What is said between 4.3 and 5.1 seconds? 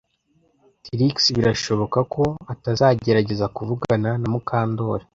Mukandoli